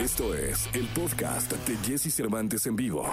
Esto 0.00 0.34
es 0.34 0.66
el 0.72 0.86
podcast 0.88 1.52
de 1.52 1.76
Jesse 1.86 2.10
Cervantes 2.10 2.64
en 2.64 2.74
vivo. 2.74 3.06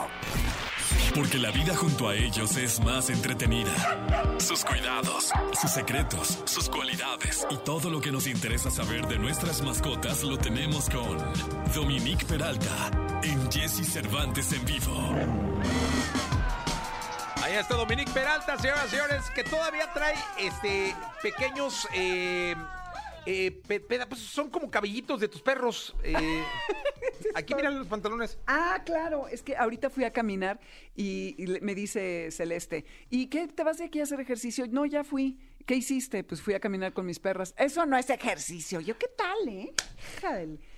Porque 1.14 1.38
la 1.38 1.52
vida 1.52 1.76
junto 1.76 2.08
a 2.08 2.16
ellos 2.16 2.56
es 2.56 2.80
más 2.80 3.10
entretenida. 3.10 4.38
Sus 4.40 4.64
cuidados, 4.64 5.30
sus 5.60 5.70
secretos, 5.70 6.42
sus 6.46 6.70
cualidades 6.70 7.46
y 7.50 7.58
todo 7.58 7.90
lo 7.90 8.00
que 8.00 8.10
nos 8.10 8.26
interesa 8.26 8.72
saber 8.72 9.06
de 9.06 9.20
nuestras 9.20 9.62
mascotas 9.62 10.24
lo 10.24 10.38
tenemos 10.38 10.90
con 10.90 11.18
Dominique 11.76 12.26
Peralta 12.26 12.90
en 13.22 13.52
Jesse 13.52 13.86
Cervantes 13.86 14.54
en 14.54 14.64
vivo. 14.64 15.14
Ahí 17.44 17.56
está 17.56 17.76
Dominique 17.76 18.12
Peralta, 18.14 18.58
señoras 18.60 18.86
y 18.88 18.90
señores, 18.92 19.30
que 19.36 19.44
todavía 19.44 19.92
trae 19.94 20.16
este 20.38 20.96
pequeños 21.22 21.86
eh, 21.94 22.56
eh, 23.28 23.52
pe- 23.68 23.80
peda- 23.82 24.08
pues 24.08 24.22
son 24.22 24.50
como 24.50 24.72
cabellitos 24.72 25.20
de 25.20 25.28
tus 25.28 25.42
perros. 25.42 25.96
eh. 26.04 26.14
aquí 27.36 27.54
miran 27.56 27.78
los 27.78 27.88
pantalones. 27.88 28.38
Ah, 28.48 28.82
claro, 28.86 29.28
es 29.28 29.44
que 29.44 29.56
ahorita 29.56 29.90
fui 29.90 30.04
a 30.06 30.12
caminar 30.12 30.60
y, 30.96 31.36
me 31.62 31.76
dice 31.76 32.30
Celeste, 32.32 32.86
¿y 33.10 33.28
qué? 33.28 33.48
¿Te 33.48 33.64
vas 33.64 33.78
de 33.80 33.86
aquí 33.86 34.00
a 34.00 34.04
hacer 34.04 34.20
ejercicio? 34.20 34.66
No, 34.70 34.86
ya 34.86 35.04
fui. 35.04 35.38
¿Qué 35.66 35.76
hiciste? 35.76 36.24
Pues 36.24 36.42
fui 36.42 36.54
a 36.54 36.62
caminar 36.62 36.94
con 36.94 37.06
mis 37.06 37.20
perras. 37.20 37.54
Eso 37.58 37.86
no 37.86 37.98
es 37.98 38.10
ejercicio. 38.10 38.80
Yo, 38.80 38.98
¿qué 38.98 39.08
tal, 39.18 39.50
eh? 39.50 39.74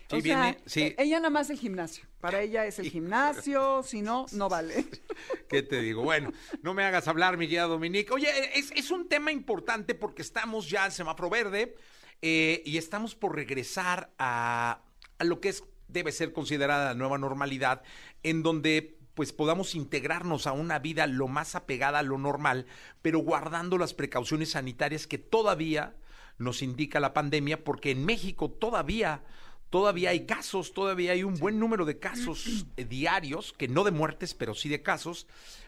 Sí, 0.09 0.16
o 0.17 0.21
sea, 0.21 0.21
viene- 0.21 0.57
sí. 0.66 0.81
eh, 0.81 0.95
ella 0.97 1.17
nada 1.19 1.29
más 1.29 1.52
el 1.52 1.59
gimnasio. 1.59 2.05
Para 2.19 2.41
ella 2.41 2.66
es 2.66 2.79
el 2.79 2.89
gimnasio, 2.89 3.83
si 3.83 4.02
no, 4.02 4.25
no 4.31 4.49
vale. 4.49 4.85
¿Qué 5.49 5.61
te 5.61 5.79
digo? 5.81 6.02
Bueno, 6.02 6.33
no 6.63 6.73
me 6.73 6.83
hagas 6.83 7.07
hablar, 7.07 7.38
mi 7.38 7.45
guía 7.45 7.66
Dominique. 7.66 8.11
Oye, 8.11 8.29
es, 8.57 8.71
es 8.75 8.89
un 8.89 9.07
tema 9.07 9.31
importante 9.31 9.93
porque 9.93 10.23
estamos 10.23 10.67
ya 10.67 10.85
en 10.88 10.91
semáforo 10.91 11.29
verde 11.29 11.75
eh, 12.21 12.61
y 12.65 12.77
estamos 12.77 13.15
por 13.15 13.35
regresar 13.35 14.11
a, 14.17 14.81
a 15.17 15.23
lo 15.23 15.39
que 15.39 15.49
es 15.49 15.63
debe 15.87 16.11
ser 16.11 16.33
considerada 16.33 16.85
la 16.85 16.93
nueva 16.93 17.17
normalidad, 17.17 17.81
en 18.23 18.43
donde 18.43 18.97
pues 19.16 19.33
podamos 19.33 19.75
integrarnos 19.75 20.47
a 20.47 20.53
una 20.53 20.79
vida 20.79 21.07
lo 21.07 21.27
más 21.27 21.55
apegada 21.55 21.99
a 21.99 22.03
lo 22.03 22.17
normal, 22.17 22.67
pero 23.02 23.19
guardando 23.19 23.77
las 23.77 23.94
precauciones 23.94 24.52
sanitarias 24.52 25.07
que 25.07 25.17
todavía 25.17 25.95
nos 26.38 26.61
indica 26.61 26.99
la 26.99 27.13
pandemia, 27.13 27.63
porque 27.63 27.91
en 27.91 28.05
México 28.05 28.49
todavía 28.49 29.23
Todavía 29.69 30.09
hay 30.09 30.25
casos, 30.25 30.73
todavía 30.73 31.11
hay 31.11 31.23
un 31.23 31.35
buen 31.35 31.59
número 31.59 31.85
de 31.85 31.99
casos 31.99 32.66
eh, 32.75 32.85
diarios, 32.85 33.53
que 33.53 33.67
no 33.67 33.83
de 33.83 33.91
muertes, 33.91 34.33
pero 34.33 34.55
sí 34.55 34.67
de 34.67 34.81
casos. 34.81 35.27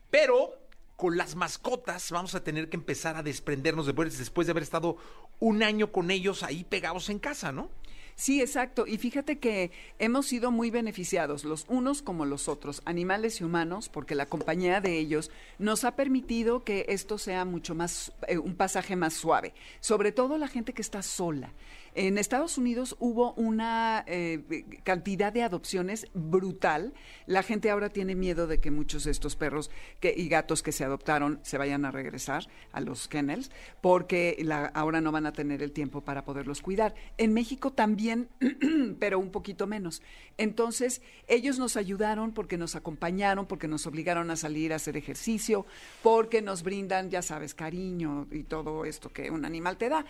Pero 0.10 0.58
con 1.02 1.18
las 1.18 1.36
mascotas 1.36 2.12
vamos 2.12 2.36
a 2.36 2.44
tener 2.44 2.70
que 2.70 2.78
empezar 2.78 3.16
a 3.16 3.24
desprendernos 3.24 3.88
de 3.88 3.92
después, 3.92 4.20
después 4.20 4.46
de 4.46 4.52
haber 4.52 4.62
estado 4.62 4.98
un 5.40 5.64
año 5.64 5.92
con 5.92 6.12
ellos 6.12 6.44
ahí 6.44 6.64
pegados 6.64 7.10
en 7.10 7.18
casa, 7.18 7.52
¿no? 7.52 7.72
Sí, 8.14 8.40
exacto. 8.40 8.86
Y 8.86 9.00
fíjate 9.00 9.40
que 9.40 9.72
hemos 9.98 10.28
sido 10.28 10.52
muy 10.52 10.70
beneficiados, 10.70 11.44
los 11.44 11.66
unos 11.70 12.04
como 12.04 12.26
los 12.26 12.48
otros, 12.48 12.84
animales 12.86 13.42
y 13.42 13.44
humanos, 13.44 13.90
porque 13.90 14.14
la 14.14 14.28
compañía 14.28 14.80
de 14.80 15.00
ellos 15.00 15.32
nos 15.58 15.86
ha 15.86 15.96
permitido 15.96 16.64
que 16.64 16.86
esto 16.88 17.18
sea 17.18 17.46
mucho 17.46 17.74
más, 17.74 18.14
eh, 18.28 18.38
un 18.38 18.56
pasaje 18.56 18.96
más 18.96 19.16
suave. 19.16 19.56
Sobre 19.80 20.12
todo 20.12 20.38
la 20.38 20.48
gente 20.48 20.72
que 20.72 20.84
está 20.84 21.02
sola. 21.02 21.52
En 21.94 22.18
Estados 22.18 22.58
Unidos 22.58 22.96
hubo 23.00 23.34
una 23.34 24.06
eh, 24.08 24.80
cantidad 24.84 25.34
de 25.34 25.44
adopciones 25.44 26.08
brutal. 26.14 26.94
La 27.26 27.44
gente 27.44 27.70
ahora 27.70 27.90
tiene 27.90 28.16
miedo 28.16 28.48
de 28.48 28.60
que 28.60 28.72
muchos 28.72 29.04
de 29.04 29.12
estos 29.12 29.36
perros 29.36 29.70
y 30.02 30.30
gatos 30.30 30.64
que 30.64 30.72
se 30.72 30.86
adoptaron 30.86 31.42
se 31.44 31.58
vayan 31.58 31.84
a 31.84 31.92
regresar 31.92 32.48
a 32.72 32.80
los 32.80 33.10
kennels, 33.10 33.52
porque 33.82 34.46
ahora 34.74 35.02
no 35.02 35.12
van 35.12 35.26
a 35.26 35.34
tener 35.34 35.62
el 35.62 35.74
tiempo 35.74 36.00
para 36.00 36.24
poderlos 36.24 36.62
cuidar. 36.62 36.96
En 37.18 37.34
México 37.34 37.74
también, 37.74 38.30
pero 39.00 39.20
un 39.20 39.30
poquito 39.30 39.68
menos. 39.68 40.02
Entonces, 40.38 41.02
ellos 41.28 41.60
nos 41.60 41.76
ayudaron 41.76 42.32
porque 42.32 42.58
nos 42.58 42.76
acompañaron, 42.76 43.48
porque 43.48 43.68
nos 43.68 43.86
obligaron 43.86 44.32
a 44.32 44.38
salir 44.38 44.72
a 44.72 44.78
hacer 44.78 44.96
ejercicio, 44.96 45.66
porque 46.02 46.42
nos 46.42 46.64
brindan, 46.64 47.10
ya 47.10 47.22
sabes, 47.22 47.54
cariño 47.54 48.28
y 48.32 48.44
todo 48.44 48.86
esto 48.86 49.12
que 49.12 49.30
un 49.30 49.44
animal 49.44 49.76
te 49.76 49.90
da. 49.90 50.06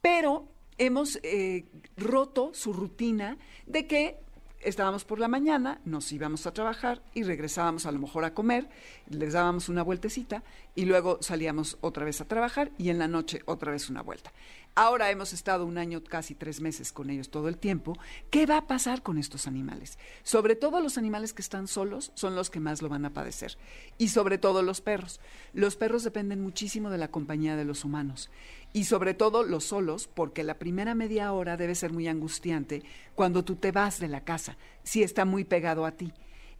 Pero 0.00 0.55
hemos 0.78 1.18
eh, 1.22 1.64
roto 1.96 2.52
su 2.54 2.72
rutina 2.72 3.36
de 3.66 3.86
que 3.86 4.18
estábamos 4.60 5.04
por 5.04 5.20
la 5.20 5.28
mañana, 5.28 5.80
nos 5.84 6.10
íbamos 6.12 6.46
a 6.46 6.52
trabajar 6.52 7.02
y 7.14 7.22
regresábamos 7.22 7.86
a 7.86 7.92
lo 7.92 8.00
mejor 8.00 8.24
a 8.24 8.34
comer, 8.34 8.68
les 9.08 9.32
dábamos 9.32 9.68
una 9.68 9.82
vueltecita 9.82 10.42
y 10.74 10.86
luego 10.86 11.18
salíamos 11.20 11.78
otra 11.80 12.04
vez 12.04 12.20
a 12.20 12.26
trabajar 12.26 12.72
y 12.76 12.90
en 12.90 12.98
la 12.98 13.06
noche 13.06 13.42
otra 13.46 13.70
vez 13.70 13.88
una 13.90 14.02
vuelta. 14.02 14.32
Ahora 14.78 15.10
hemos 15.10 15.32
estado 15.32 15.64
un 15.64 15.78
año, 15.78 16.04
casi 16.04 16.34
tres 16.34 16.60
meses 16.60 16.92
con 16.92 17.08
ellos 17.08 17.30
todo 17.30 17.48
el 17.48 17.56
tiempo. 17.56 17.96
¿Qué 18.28 18.44
va 18.44 18.58
a 18.58 18.66
pasar 18.66 19.02
con 19.02 19.16
estos 19.16 19.46
animales? 19.46 19.98
Sobre 20.22 20.54
todo 20.54 20.82
los 20.82 20.98
animales 20.98 21.32
que 21.32 21.40
están 21.40 21.66
solos 21.66 22.12
son 22.14 22.36
los 22.36 22.50
que 22.50 22.60
más 22.60 22.82
lo 22.82 22.90
van 22.90 23.06
a 23.06 23.14
padecer. 23.14 23.56
Y 23.96 24.08
sobre 24.08 24.36
todo 24.36 24.60
los 24.62 24.82
perros. 24.82 25.18
Los 25.54 25.76
perros 25.76 26.04
dependen 26.04 26.42
muchísimo 26.42 26.90
de 26.90 26.98
la 26.98 27.08
compañía 27.10 27.56
de 27.56 27.64
los 27.64 27.86
humanos. 27.86 28.28
Y 28.74 28.84
sobre 28.84 29.14
todo 29.14 29.44
los 29.44 29.64
solos, 29.64 30.08
porque 30.12 30.44
la 30.44 30.58
primera 30.58 30.94
media 30.94 31.32
hora 31.32 31.56
debe 31.56 31.74
ser 31.74 31.94
muy 31.94 32.06
angustiante 32.06 32.82
cuando 33.14 33.46
tú 33.46 33.56
te 33.56 33.72
vas 33.72 33.98
de 33.98 34.08
la 34.08 34.24
casa, 34.24 34.58
si 34.82 35.02
está 35.02 35.24
muy 35.24 35.44
pegado 35.44 35.86
a 35.86 35.92
ti. 35.92 36.12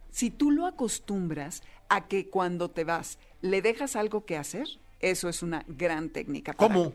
Si 0.09 0.31
tú 0.31 0.49
lo 0.49 0.65
acostumbras 0.65 1.61
a 1.87 2.07
que 2.07 2.31
cuando 2.31 2.71
te 2.71 2.83
vas 2.83 3.19
le 3.41 3.61
dejas 3.61 3.95
algo 3.95 4.25
que 4.25 4.37
hacer, 4.37 4.67
eso 5.01 5.29
es 5.29 5.43
una 5.43 5.63
gran 5.67 6.09
técnica. 6.09 6.53
para- 6.53 6.73
¿Cómo? 6.73 6.93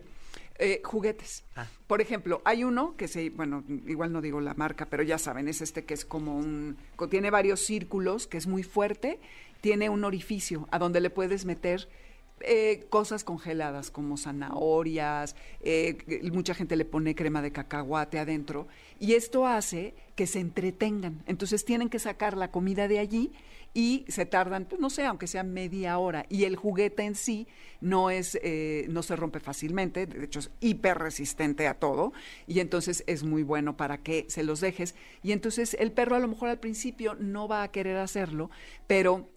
Eh, 0.59 0.81
juguetes. 0.85 1.45
Ah. 1.57 1.67
Por 1.87 2.01
ejemplo, 2.01 2.41
hay 2.45 2.63
uno 2.63 2.95
que 2.97 3.09
se, 3.09 3.31
bueno, 3.31 3.65
igual 3.87 4.13
no 4.13 4.21
digo 4.21 4.41
la 4.41 4.55
marca, 4.55 4.87
pero 4.87 5.03
ya 5.03 5.19
saben, 5.19 5.49
es 5.49 5.61
este 5.61 5.85
que 5.85 5.95
es 5.95 6.05
como 6.05 6.37
un, 6.37 6.77
tiene 7.11 7.31
varios 7.31 7.61
círculos, 7.61 8.27
que 8.27 8.39
es 8.39 8.47
muy 8.47 8.63
fuerte, 8.63 9.19
tiene 9.61 9.91
un 9.91 10.05
orificio 10.05 10.69
a 10.71 10.79
donde 10.79 11.01
le 11.01 11.11
puedes 11.11 11.45
meter 11.47 11.89
eh, 12.45 12.87
cosas 12.89 13.25
congeladas 13.25 13.91
como 13.91 14.17
zanahorias, 14.17 15.37
eh, 15.61 16.21
mucha 16.33 16.55
gente 16.55 16.77
le 16.77 16.85
pone 16.85 17.15
crema 17.15 17.43
de 17.43 17.53
cacahuate 17.53 18.19
adentro 18.19 18.69
y 18.99 19.15
esto 19.15 19.47
hace 19.47 19.95
que 20.15 20.27
se 20.27 20.41
entretengan. 20.41 21.23
Entonces 21.27 21.65
tienen 21.65 21.89
que 21.89 21.99
sacar 21.99 22.37
la 22.37 22.51
comida 22.51 22.89
de 22.89 22.99
allí 22.99 23.33
y 23.75 24.05
se 24.09 24.27
tardan, 24.27 24.67
pues, 24.67 24.81
no 24.81 24.91
sé, 24.91 25.05
aunque 25.05 25.27
sea 25.27 25.43
media 25.43 25.99
hora. 25.99 26.27
Y 26.29 26.45
el 26.45 26.57
juguete 26.57 27.05
en 27.05 27.15
sí 27.15 27.47
no 27.81 28.11
es, 28.11 28.39
eh, 28.43 28.87
no 28.91 29.03
se 29.03 29.17
rompe 29.17 29.41
fácilmente, 29.41 30.07
de 30.07 30.25
hecho 30.25 30.41
es 30.41 30.51
hiper 30.61 30.99
resistente 30.99 31.67
a 31.67 31.75
todo, 31.75 32.13
y 32.47 32.61
entonces 32.61 33.03
es 33.07 33.25
muy 33.25 33.43
bueno 33.43 33.77
para 33.77 33.99
que 33.99 34.27
se 34.29 34.43
los 34.43 34.61
dejes. 34.61 34.95
Y 35.23 35.33
entonces 35.33 35.75
el 35.79 35.93
perro 35.93 36.17
a 36.17 36.21
lo 36.21 36.29
mejor 36.29 36.51
al 36.51 36.61
principio 36.61 37.15
no 37.15 37.49
va 37.49 37.63
a 37.63 37.71
querer 37.71 37.97
hacerlo, 37.97 38.51
pero 38.87 39.29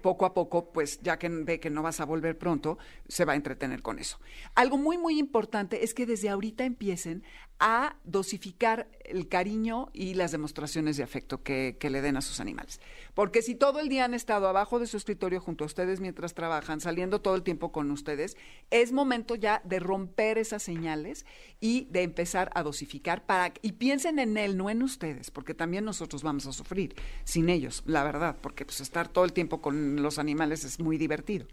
poco 0.00 0.26
a 0.26 0.34
poco, 0.34 0.72
pues 0.72 1.00
ya 1.02 1.18
que 1.18 1.28
ve 1.28 1.60
que 1.60 1.70
no 1.70 1.82
vas 1.82 2.00
a 2.00 2.04
volver 2.04 2.38
pronto, 2.38 2.78
se 3.08 3.24
va 3.24 3.34
a 3.34 3.36
entretener 3.36 3.82
con 3.82 3.98
eso. 3.98 4.18
Algo 4.54 4.78
muy, 4.78 4.98
muy 4.98 5.18
importante 5.18 5.84
es 5.84 5.94
que 5.94 6.06
desde 6.06 6.28
ahorita 6.28 6.64
empiecen 6.64 7.22
a 7.60 7.94
dosificar 8.04 8.88
el 9.04 9.28
cariño 9.28 9.90
y 9.92 10.14
las 10.14 10.32
demostraciones 10.32 10.96
de 10.96 11.02
afecto 11.02 11.42
que, 11.42 11.76
le 11.90 12.00
den 12.00 12.16
a 12.16 12.22
sus 12.22 12.40
animales. 12.40 12.80
Porque 13.14 13.42
si 13.42 13.54
todo 13.54 13.80
el 13.80 13.88
día 13.88 14.06
han 14.06 14.14
estado 14.14 14.48
abajo 14.48 14.78
de 14.78 14.86
su 14.86 14.96
escritorio 14.96 15.40
junto 15.40 15.64
a 15.64 15.66
ustedes 15.66 16.00
mientras 16.00 16.32
trabajan, 16.32 16.80
saliendo 16.80 17.20
todo 17.20 17.34
el 17.34 17.42
tiempo 17.42 17.70
con 17.70 17.90
ustedes, 17.90 18.36
es 18.70 18.92
momento 18.92 19.34
ya 19.34 19.60
de 19.64 19.78
romper 19.78 20.38
esas 20.38 20.62
señales 20.62 21.26
y 21.60 21.86
de 21.90 22.02
empezar 22.02 22.50
a 22.54 22.62
dosificar 22.62 23.26
para 23.26 23.52
y 23.60 23.72
piensen 23.72 24.18
en 24.18 24.38
él, 24.38 24.56
no 24.56 24.70
en 24.70 24.82
ustedes, 24.82 25.30
porque 25.30 25.52
también 25.52 25.84
nosotros 25.84 26.22
vamos 26.22 26.46
a 26.46 26.52
sufrir 26.52 26.94
sin 27.24 27.50
ellos, 27.50 27.82
la 27.84 28.04
verdad, 28.04 28.36
porque 28.40 28.64
pues 28.64 28.80
estar 28.80 29.08
todo 29.08 29.24
el 29.26 29.32
tiempo 29.34 29.60
con 29.60 29.69
los 29.72 30.18
animales 30.18 30.64
es 30.64 30.80
muy 30.80 30.98
divertido. 30.98 31.46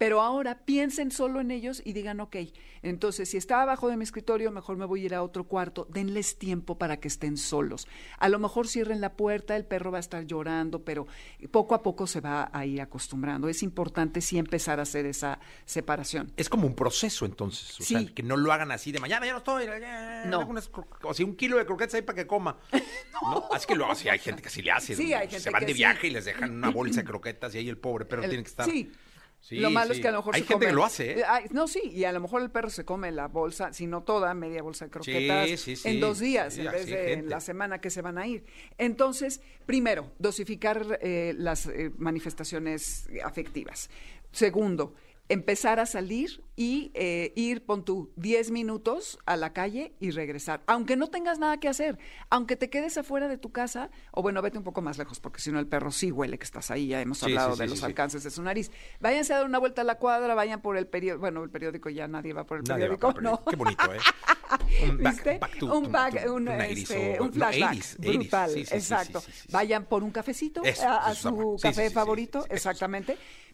Pero 0.00 0.22
ahora 0.22 0.60
piensen 0.64 1.10
solo 1.10 1.42
en 1.42 1.50
ellos 1.50 1.82
y 1.84 1.92
digan, 1.92 2.20
ok, 2.20 2.36
entonces 2.80 3.28
si 3.28 3.36
está 3.36 3.60
abajo 3.60 3.90
de 3.90 3.98
mi 3.98 4.04
escritorio, 4.04 4.50
mejor 4.50 4.78
me 4.78 4.86
voy 4.86 5.02
a 5.02 5.04
ir 5.04 5.14
a 5.14 5.22
otro 5.22 5.44
cuarto, 5.44 5.86
denles 5.90 6.38
tiempo 6.38 6.78
para 6.78 6.98
que 6.98 7.08
estén 7.08 7.36
solos. 7.36 7.86
A 8.18 8.30
lo 8.30 8.38
mejor 8.38 8.66
cierren 8.66 9.02
la 9.02 9.12
puerta, 9.12 9.56
el 9.56 9.66
perro 9.66 9.90
va 9.92 9.98
a 9.98 10.00
estar 10.00 10.24
llorando, 10.24 10.86
pero 10.86 11.06
poco 11.50 11.74
a 11.74 11.82
poco 11.82 12.06
se 12.06 12.22
va 12.22 12.48
a 12.50 12.64
ir 12.64 12.80
acostumbrando. 12.80 13.46
Es 13.50 13.62
importante 13.62 14.22
sí 14.22 14.38
empezar 14.38 14.78
a 14.78 14.84
hacer 14.84 15.04
esa 15.04 15.38
separación. 15.66 16.32
Es 16.38 16.48
como 16.48 16.66
un 16.66 16.74
proceso 16.74 17.26
entonces, 17.26 17.78
o 17.78 17.82
Sí. 17.82 17.94
sea, 17.94 18.06
que 18.14 18.22
no 18.22 18.38
lo 18.38 18.54
hagan 18.54 18.72
así 18.72 18.92
de 18.92 19.00
mañana, 19.00 19.26
ya 19.26 19.32
no 19.32 19.38
estoy, 19.38 19.66
ya, 19.66 20.24
No. 20.24 20.40
hago 20.40 20.50
unas 20.50 20.70
o 21.02 21.12
sea, 21.12 21.26
un 21.26 21.36
kilo 21.36 21.58
de 21.58 21.66
croquetas 21.66 21.92
ahí 21.96 22.02
para 22.02 22.16
que 22.16 22.26
coma. 22.26 22.56
no. 23.22 23.48
Así 23.52 23.66
que 23.66 23.74
lo 23.74 23.90
hace, 23.90 24.08
hay 24.10 24.18
gente 24.18 24.40
que 24.40 24.48
sí 24.48 24.62
le 24.62 24.70
hace. 24.70 24.96
Sí, 24.96 25.12
hay 25.12 25.26
gente 25.28 25.40
Se 25.40 25.50
van 25.50 25.60
que 25.60 25.66
de 25.66 25.72
sí. 25.74 25.78
viaje 25.78 26.06
y 26.06 26.10
les 26.10 26.24
dejan 26.24 26.52
una 26.52 26.70
bolsa 26.70 27.02
de 27.02 27.06
croquetas 27.06 27.54
y 27.54 27.58
ahí 27.58 27.68
el 27.68 27.76
pobre 27.76 28.06
perro 28.06 28.22
El- 28.22 28.30
tiene 28.30 28.44
que 28.44 28.48
estar. 28.50 28.64
Sí. 28.64 28.90
Sí, 29.40 29.56
lo 29.56 29.70
malo 29.70 29.92
es 29.92 30.00
que 30.00 30.08
a 30.08 30.10
lo 30.10 30.18
mejor 30.18 30.34
Hay 30.34 30.42
se 30.42 30.46
gente 30.48 30.66
que 30.66 30.72
lo 30.72 30.84
hace, 30.84 31.18
¿eh? 31.18 31.24
ay, 31.26 31.46
no, 31.50 31.66
sí, 31.66 31.80
y 31.84 32.04
a 32.04 32.12
lo 32.12 32.20
mejor 32.20 32.42
el 32.42 32.50
perro 32.50 32.68
se 32.68 32.84
come 32.84 33.10
la 33.10 33.28
bolsa, 33.28 33.72
si 33.72 33.86
no 33.86 34.02
toda, 34.02 34.34
media 34.34 34.62
bolsa 34.62 34.84
de 34.84 34.90
croquetas 34.90 35.60
Sí, 35.60 35.74
en 35.84 35.98
dos 35.98 36.18
días 36.18 36.58
en 36.58 36.70
vez 36.70 36.82
así 36.82 36.90
de 36.90 37.12
en 37.14 37.28
la 37.30 37.40
semana 37.40 37.80
que 37.80 37.88
se 37.90 38.02
van 38.02 38.18
a 38.18 38.26
ir. 38.26 38.44
Entonces, 38.76 39.40
primero, 39.64 40.12
dosificar 40.18 40.98
eh, 41.00 41.34
las 41.36 41.66
eh, 41.66 41.90
manifestaciones 41.96 43.08
afectivas. 43.24 43.88
Segundo, 44.30 44.94
empezar 45.30 45.78
a 45.80 45.86
salir 45.86 46.42
y 46.56 46.90
eh, 46.94 47.32
ir, 47.36 47.64
pon 47.64 47.84
tú, 47.84 48.12
10 48.16 48.50
minutos 48.50 49.18
a 49.24 49.36
la 49.36 49.52
calle 49.54 49.94
y 50.00 50.10
regresar. 50.10 50.62
Aunque 50.66 50.96
no 50.96 51.06
tengas 51.06 51.38
nada 51.38 51.58
que 51.58 51.68
hacer, 51.68 51.98
aunque 52.28 52.56
te 52.56 52.68
quedes 52.68 52.98
afuera 52.98 53.28
de 53.28 53.38
tu 53.38 53.50
casa, 53.52 53.90
o 54.10 54.20
bueno, 54.22 54.42
vete 54.42 54.58
un 54.58 54.64
poco 54.64 54.82
más 54.82 54.98
lejos, 54.98 55.20
porque 55.20 55.40
si 55.40 55.52
no 55.52 55.58
el 55.60 55.66
perro 55.68 55.90
sí 55.92 56.10
huele 56.12 56.38
que 56.38 56.44
estás 56.44 56.70
ahí, 56.70 56.88
ya 56.88 57.00
hemos 57.00 57.18
Sí, 57.18 57.26
hablado 57.26 57.54
sí, 57.54 57.60
de 57.60 57.68
sí, 57.68 57.70
los 57.70 57.82
alcances 57.84 58.24
de 58.24 58.30
su 58.30 58.42
nariz. 58.42 58.70
Váyanse 58.98 59.32
a 59.32 59.36
dar 59.38 59.46
una 59.46 59.58
vuelta 59.58 59.82
a 59.82 59.84
la 59.84 59.94
cuadra, 59.96 60.34
vayan 60.34 60.60
por 60.60 60.76
el 60.76 60.86
periódico, 60.88 61.20
bueno, 61.20 61.42
el 61.44 61.50
periódico 61.50 61.88
ya 61.88 62.08
nadie 62.08 62.32
va 62.34 62.44
por 62.44 62.58
el 62.58 62.64
Nadie 62.64 62.80
periódico, 62.82 63.12
por- 63.12 63.22
¿no? 63.22 63.44
Qué 63.44 63.56
bonito, 63.56 63.94
¿eh? 63.94 63.98
Un 64.90 64.98
back- 64.98 65.14
¿Viste? 65.14 65.38
back 65.38 65.58
to- 65.58 65.78
un 65.78 65.92
back, 65.92 66.14
un, 66.28 66.44
to 66.44 66.50
90s 66.50 66.70
este, 66.76 67.16
no, 67.20 67.32
flashback 67.32 67.72
80s, 67.76 67.96
80s. 68.00 68.16
brutal, 68.18 68.50
exacto. 68.58 69.22
Vayan 69.52 69.84
por 69.86 70.02
un 70.02 70.10
cafecito 70.10 70.62
Eso, 70.64 70.88
a, 70.88 71.14
su 71.14 71.56
café 71.62 71.88
favorito, 71.90 72.44
eso. 72.50 72.70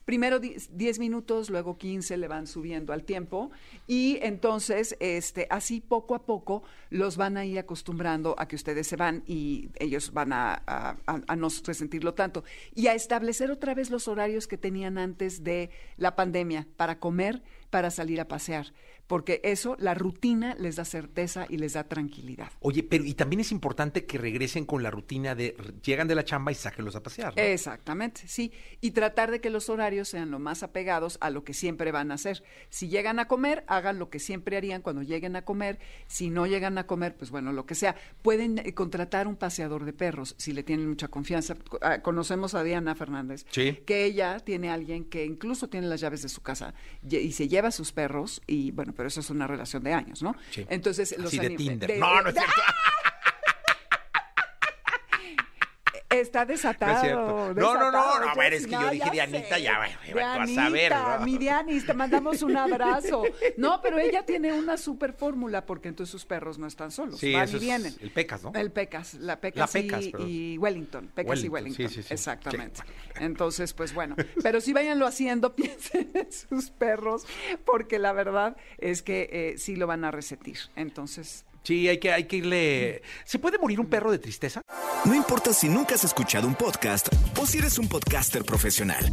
Primero 0.06 0.38
di- 0.38 0.54
10 0.70 1.00
minutos, 1.00 1.50
luego 1.50 1.76
15 1.78 2.16
le 2.16 2.28
van 2.28 2.46
subiendo 2.46 2.92
al 2.92 3.02
tiempo 3.02 3.50
y 3.88 4.20
entonces 4.22 4.96
este 5.00 5.48
así 5.50 5.80
poco 5.80 6.14
a 6.14 6.24
poco 6.24 6.62
los 6.90 7.16
van 7.16 7.36
a 7.36 7.44
ir 7.44 7.58
acostumbrando 7.58 8.36
a 8.38 8.46
que 8.46 8.54
ustedes 8.54 8.86
se 8.86 8.94
van 8.94 9.24
y 9.26 9.68
ellos 9.80 10.12
van 10.12 10.32
a, 10.32 10.62
a- 10.64 10.96
a- 11.08 11.20
a 11.26 11.34
no 11.34 11.48
resentirlo 11.64 12.14
tanto. 12.14 12.44
Y 12.72 12.86
a 12.86 12.94
establecer 12.94 13.50
otra 13.50 13.74
vez 13.74 13.90
los 13.90 14.06
horarios 14.06 14.46
que 14.46 14.56
tenían 14.56 14.96
antes 14.96 15.42
de 15.42 15.70
la 15.96 16.14
pandemia 16.14 16.68
para 16.76 17.00
comer, 17.00 17.42
para 17.70 17.90
salir 17.90 18.20
a 18.20 18.28
pasear, 18.28 18.72
porque 19.06 19.40
eso, 19.44 19.76
la 19.78 19.94
rutina 19.94 20.54
les 20.58 20.76
da 20.76 20.84
certeza 20.84 21.46
y 21.48 21.58
les 21.58 21.74
da 21.74 21.84
tranquilidad. 21.84 22.50
Oye, 22.60 22.82
pero 22.82 23.04
y 23.04 23.14
también 23.14 23.40
es 23.40 23.52
importante 23.52 24.04
que 24.06 24.18
regresen 24.18 24.64
con 24.64 24.82
la 24.82 24.90
rutina 24.90 25.34
de 25.34 25.56
llegan 25.84 26.08
de 26.08 26.14
la 26.14 26.24
chamba 26.24 26.52
y 26.52 26.54
sáquenlos 26.54 26.96
a 26.96 27.02
pasear. 27.02 27.34
¿no? 27.36 27.42
Exactamente, 27.42 28.22
sí. 28.26 28.52
Y 28.80 28.90
tratar 28.92 29.30
de 29.30 29.40
que 29.40 29.50
los 29.50 29.68
horarios 29.68 30.08
sean 30.08 30.30
lo 30.30 30.38
más 30.38 30.62
apegados 30.62 31.18
a 31.20 31.30
lo 31.30 31.44
que 31.44 31.54
siempre 31.54 31.92
van 31.92 32.10
a 32.10 32.14
hacer. 32.14 32.42
Si 32.68 32.88
llegan 32.88 33.18
a 33.18 33.28
comer, 33.28 33.64
hagan 33.66 33.98
lo 33.98 34.10
que 34.10 34.18
siempre 34.18 34.56
harían 34.56 34.82
cuando 34.82 35.02
lleguen 35.02 35.36
a 35.36 35.42
comer. 35.44 35.78
Si 36.06 36.30
no 36.30 36.46
llegan 36.46 36.78
a 36.78 36.86
comer, 36.86 37.16
pues 37.16 37.30
bueno, 37.30 37.52
lo 37.52 37.66
que 37.66 37.74
sea. 37.74 37.96
Pueden 38.22 38.58
eh, 38.58 38.74
contratar 38.74 39.26
un 39.28 39.36
paseador 39.36 39.84
de 39.84 39.92
perros 39.92 40.34
si 40.38 40.52
le 40.52 40.62
tienen 40.62 40.88
mucha 40.88 41.08
confianza. 41.08 41.54
Co- 41.54 41.78
ah, 41.82 42.02
Conocemos 42.02 42.54
a 42.54 42.62
Diana 42.62 42.94
Fernández, 42.94 43.44
Sí. 43.50 43.78
que 43.86 44.04
ella 44.04 44.40
tiene 44.40 44.70
a 44.70 44.74
alguien 44.74 45.04
que 45.04 45.24
incluso 45.24 45.68
tiene 45.68 45.86
las 45.86 46.00
llaves 46.00 46.22
de 46.22 46.28
su 46.28 46.40
casa 46.42 46.74
y, 47.08 47.16
y 47.18 47.32
se 47.32 47.48
lleva 47.48 47.68
a 47.68 47.72
sus 47.72 47.92
perros 47.92 48.42
y 48.46 48.70
bueno, 48.72 48.92
pero 48.96 49.08
eso 49.08 49.20
es 49.20 49.30
una 49.30 49.46
relación 49.46 49.82
de 49.82 49.92
años, 49.92 50.22
¿no? 50.22 50.34
Sí. 50.50 50.64
Entonces, 50.68 51.14
los 51.18 51.26
Así 51.28 51.38
de 51.38 51.50
Tinder. 51.50 51.90
de- 51.90 51.98
no, 51.98 52.22
no 52.22 52.28
es 52.28 52.34
cierto. 52.34 52.52
Está 56.20 56.40
No 56.40 56.46
desatado. 56.46 57.04
es. 57.06 57.12
No, 57.12 57.48
no, 57.48 57.54
desatado, 57.54 57.90
no, 57.92 58.20
no, 58.20 58.24
Jessy, 58.26 58.34
bueno, 58.36 58.56
es 58.56 58.66
que 58.66 58.72
yo 58.72 58.90
dije 58.90 59.04
ya 59.06 59.10
Dianita, 59.12 59.56
sé. 59.56 59.62
ya, 59.62 59.78
bueno, 59.78 59.98
tú 60.10 60.14
vas 60.16 60.58
a 60.58 60.68
ver, 60.70 60.92
¿no? 60.92 61.24
Mi 61.24 61.38
Dianis, 61.38 61.86
te 61.86 61.94
mandamos 61.94 62.42
un 62.42 62.56
abrazo. 62.56 63.22
No, 63.56 63.80
pero 63.82 63.98
ella 63.98 64.24
tiene 64.24 64.52
una 64.52 64.76
super 64.76 65.12
fórmula 65.12 65.64
porque 65.66 65.88
entonces 65.88 66.10
sus 66.10 66.24
perros 66.24 66.58
no 66.58 66.66
están 66.66 66.90
solos, 66.90 67.18
Sí, 67.20 67.32
van 67.32 67.48
y 67.48 67.58
vienen. 67.58 67.94
el 68.00 68.10
Pecas, 68.10 68.42
¿no? 68.42 68.52
El 68.54 68.70
Pecas, 68.72 69.14
la 69.14 69.40
Pecas, 69.40 69.74
La 69.74 69.80
Pecas, 69.80 70.04
y, 70.26 70.58
Wellington, 70.58 71.08
Pecas 71.14 71.42
y 71.44 71.48
Wellington, 71.48 71.88
sí, 71.88 71.94
sí, 71.96 72.02
sí. 72.02 72.14
exactamente. 72.14 72.80
Entonces, 73.20 73.72
pues 73.72 73.94
bueno, 73.94 74.16
pero 74.42 74.60
sí 74.60 74.72
váyanlo 74.72 75.06
haciendo, 75.06 75.54
piensen 75.56 76.10
en 76.14 76.30
sus 76.32 76.70
perros, 76.70 77.24
porque 77.64 77.98
la 77.98 78.12
verdad 78.12 78.56
es 78.78 79.02
que 79.02 79.28
eh, 79.32 79.58
sí 79.58 79.76
lo 79.76 79.86
van 79.86 80.04
a 80.04 80.10
resetir. 80.10 80.58
Entonces, 80.76 81.44
Sí, 81.66 81.88
hay 81.88 81.98
que, 81.98 82.12
hay 82.12 82.24
que 82.28 82.36
irle. 82.36 83.02
¿Se 83.24 83.40
puede 83.40 83.58
morir 83.58 83.80
un 83.80 83.86
perro 83.86 84.12
de 84.12 84.20
tristeza? 84.20 84.62
No 85.04 85.16
importa 85.16 85.52
si 85.52 85.68
nunca 85.68 85.96
has 85.96 86.04
escuchado 86.04 86.46
un 86.46 86.54
podcast 86.54 87.08
o 87.36 87.44
si 87.44 87.58
eres 87.58 87.76
un 87.80 87.88
podcaster 87.88 88.44
profesional. 88.44 89.04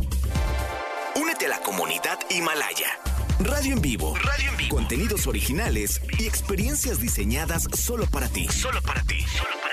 Únete 1.20 1.48
a 1.48 1.50
la 1.50 1.60
comunidad 1.62 2.20
Himalaya. 2.30 3.00
Radio 3.40 3.74
en 3.74 3.82
vivo. 3.82 4.16
Radio 4.18 4.52
en 4.52 4.58
vivo. 4.58 4.76
Contenidos 4.76 5.26
originales 5.26 6.00
y 6.20 6.28
experiencias 6.28 7.00
diseñadas 7.00 7.64
solo 7.74 8.06
para 8.06 8.28
ti. 8.30 8.48
Solo 8.50 8.84
para 8.84 9.02
ti. 9.02 9.26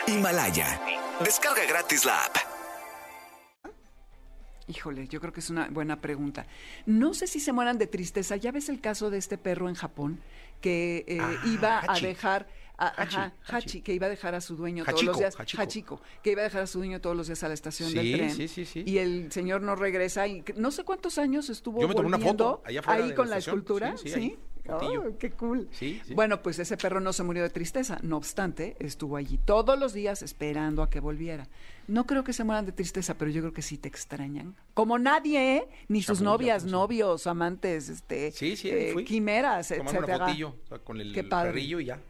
Himalaya. 0.07 0.81
Descarga 1.23 1.67
gratis 1.69 2.07
la 2.07 2.25
app. 2.25 2.37
Híjole, 4.69 5.07
yo 5.09 5.21
creo 5.21 5.35
que 5.35 5.41
es 5.41 5.51
una 5.51 5.69
buena 5.69 6.01
pregunta. 6.01 6.47
No 6.87 7.13
sé 7.13 7.27
si 7.27 7.41
se 7.41 7.53
mueran 7.53 7.77
de 7.77 7.87
tristeza. 7.89 8.37
Ya 8.37 8.53
ves 8.53 8.71
el 8.71 8.81
caso 8.81 9.11
de 9.11 9.19
este 9.19 9.37
perro 9.37 9.69
en 9.69 9.75
Japón 9.75 10.21
que 10.63 11.05
eh, 11.09 11.19
Ah, 11.21 11.33
iba 11.45 11.83
a 11.87 11.99
dejar 12.01 12.47
a, 12.81 13.03
Hachi, 13.03 13.17
ajá, 13.17 13.33
Hachi. 13.47 13.69
Hachi, 13.69 13.81
que 13.83 13.95
iba 13.95 14.07
a 14.07 14.11
dejar 14.11 14.35
a 14.35 14.41
su 14.41 14.57
dueño 14.57 14.85
todos 14.85 15.03
los 15.03 15.19
días. 15.19 15.37
Hachiko, 15.59 16.01
que 16.23 16.33
iba 16.33 16.41
a 16.41 16.45
dejar 16.45 16.63
a 16.63 16.67
su 16.67 16.79
dueño 16.79 17.01
todos 17.01 17.17
los 17.17 17.27
días 17.27 17.43
a 17.45 17.49
la 17.49 17.55
estación 17.55 17.91
Sí, 17.91 17.95
del 17.97 18.13
tren. 18.17 18.31
sí, 18.35 18.49
sí, 18.49 18.65
sí. 18.65 18.83
Y 18.87 18.99
el 18.99 19.31
señor 19.31 19.63
no 19.63 19.77
regresa 19.77 20.27
y 20.27 20.43
no 20.57 20.71
sé 20.71 20.85
cuántos 20.85 21.19
años 21.19 21.51
estuvo 21.51 21.81
Yo 21.81 21.89
me 21.89 21.95
tomé 21.95 22.09
una 22.09 22.19
foto 22.19 22.63
allá 22.65 22.83
ahí 22.87 23.09
de 23.09 23.15
con 23.15 23.29
la 23.31 23.39
escultura, 23.39 23.95
Sí. 23.97 24.37
Oh, 24.73 25.17
qué 25.19 25.31
cool. 25.33 25.69
Sí, 25.73 26.01
sí. 26.07 26.15
Bueno, 26.15 26.43
pues 26.43 26.59
ese 26.61 26.77
perro 26.77 27.01
no 27.01 27.13
se 27.13 27.25
murió 27.25 27.43
de 27.43 27.51
tristeza. 27.51 27.99
No 28.03 28.17
obstante, 28.19 28.77
estuvo 28.79 29.17
allí 29.17 29.37
todos 29.45 29.77
los 29.79 29.93
días 29.93 30.23
esperando 30.23 30.83
a 30.83 30.91
que 30.91 31.01
volviera. 31.01 31.49
No 31.89 32.07
creo 32.07 32.23
que 32.23 32.33
se 32.33 32.45
mueran 32.45 32.67
de 32.67 32.73
tristeza, 32.73 33.15
pero 33.19 33.33
yo 33.33 33.41
creo 33.41 33.53
que 33.53 33.63
sí 33.63 33.79
te 33.79 33.89
extrañan. 33.89 34.55
Como 34.75 34.97
nadie, 34.99 35.57
¿eh? 35.57 35.69
Ni 35.89 36.03
sus 36.03 36.21
novias, 36.21 36.65
novios, 36.67 37.27
amantes, 37.27 37.89
este, 37.89 38.31
Sí, 38.31 38.55
eh, 38.65 38.95
quimeras, 39.05 39.69
Tomando 39.69 39.91
una 39.91 39.99
etcétera. 39.99 40.27
fotillo 40.27 40.49
o 40.51 40.67
sea, 40.69 40.79
con 40.79 41.01
el 41.01 41.13
Qué 41.15 41.25
padre. 41.25 41.51
perrillo 41.51 41.81
y 41.81 41.87
ya. 41.87 42.01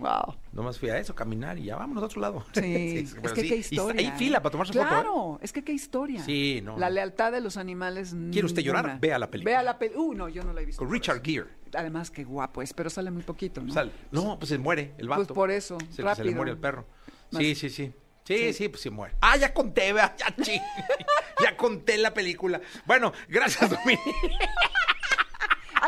Wow. 0.00 0.34
Nomás 0.52 0.78
fui 0.78 0.88
a 0.88 0.98
eso, 0.98 1.14
caminar 1.14 1.58
y 1.58 1.64
ya 1.64 1.76
vámonos 1.76 2.02
a 2.02 2.06
otro 2.06 2.20
lado. 2.20 2.44
Sí, 2.54 2.60
es 3.04 3.14
que 3.14 3.28
sí. 3.42 3.48
qué 3.48 3.56
Y 3.56 3.58
historia. 3.60 4.10
Hay 4.12 4.18
fila 4.18 4.40
para 4.42 4.50
tomarse 4.52 4.72
claro, 4.72 5.12
foto. 5.12 5.36
¿eh? 5.36 5.38
es 5.44 5.52
que 5.52 5.62
qué 5.62 5.72
historia. 5.72 6.22
Sí, 6.24 6.60
no, 6.64 6.78
La 6.78 6.88
no. 6.88 6.94
lealtad 6.94 7.32
de 7.32 7.40
los 7.40 7.56
animales. 7.56 8.14
¿Quiere 8.32 8.46
usted 8.46 8.62
llorar? 8.62 8.84
ninguna. 8.84 9.00
Vea 9.00 9.18
la 9.18 9.30
película. 9.30 9.50
Vea 9.52 9.62
la 9.62 9.78
película. 9.78 10.04
Uh, 10.04 10.14
no, 10.14 10.28
yo 10.28 10.42
no 10.42 10.52
la 10.52 10.62
he 10.62 10.64
visto. 10.64 10.82
Con 10.82 10.90
Richard. 10.92 11.22
Gere. 11.22 11.46
Además, 11.74 12.10
qué 12.10 12.24
guapo 12.24 12.62
es, 12.62 12.72
pero 12.72 12.90
sale 12.90 13.10
muy 13.10 13.22
poquito, 13.22 13.60
¿no? 13.60 13.72
Sal- 13.72 13.92
No, 14.10 14.38
pues 14.38 14.48
se 14.48 14.58
muere 14.58 14.94
el 14.98 15.08
vato. 15.08 15.24
Pues 15.26 15.34
por 15.34 15.50
eso, 15.50 15.76
Es 15.76 15.82
el 15.82 15.88
que 15.88 15.94
se 15.96 16.02
le 16.02 16.08
rápido. 16.14 16.34
muere 16.36 16.50
el 16.52 16.58
perro. 16.58 16.86
Más- 17.30 17.42
Sí, 17.42 17.54
sí, 17.54 17.70
sí. 17.70 17.92
Sí, 18.24 18.36
sí, 18.38 18.52
Sí. 18.52 18.68
pues 18.68 18.80
se 18.82 18.90
muere. 18.90 19.14
Ah, 19.20 19.36
ya 19.36 19.52
conté, 19.52 19.92
vea, 19.92 20.14
ya 20.16 20.26
ya 21.42 21.56
conté 21.56 21.98
la 21.98 22.12
película. 22.14 22.60
Bueno, 22.86 23.12
gracias, 23.28 23.70
Dominique. 23.70 24.00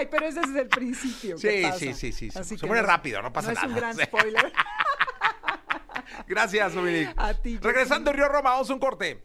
Ay, 0.03 0.09
pero 0.11 0.27
ese 0.27 0.41
es 0.41 0.47
desde 0.49 0.61
el 0.63 0.69
principio. 0.69 1.37
¿qué 1.41 1.59
Sí, 1.59 1.63
pasa? 1.63 1.79
sí, 1.79 1.95
sí, 1.95 2.13
sí. 2.13 2.29
Así 2.35 2.57
Se 2.57 2.61
que 2.63 2.67
muere 2.67 2.83
rápido, 2.83 3.23
no 3.23 3.33
pasa 3.33 3.53
no 3.53 3.59
es 3.59 3.63
un 3.63 3.69
nada. 3.71 3.81
gran 3.81 3.97
Sí. 3.97 4.03
spoiler. 4.05 4.53
Gracias, 6.27 6.75
Dominique. 6.75 7.13
A 7.17 7.35
ti. 7.35 7.59
Regresando 7.63 8.11
a 8.11 8.13
Río 8.13 8.29
Roma, 8.29 8.51
vamos 8.51 8.69
a 8.71 8.75
un 8.75 8.81
corte. 8.81 9.23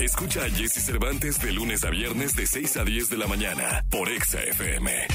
Escucha 0.00 0.44
a 0.44 0.50
Jesse 0.50 0.84
Cervantes 0.84 1.40
de 1.40 1.50
lunes 1.52 1.82
a 1.84 1.90
viernes 1.90 2.36
de 2.36 2.46
6 2.46 2.76
a 2.76 2.84
10 2.84 3.08
de 3.08 3.16
la 3.16 3.26
mañana 3.26 3.84
por 3.90 4.08
Exa 4.10 4.40
FM. 4.42 5.08